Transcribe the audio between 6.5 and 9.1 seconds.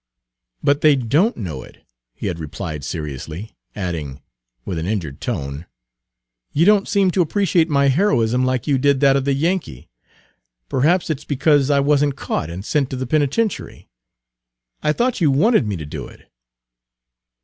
"you Page 196 don't seem to appreciate my heroism like you did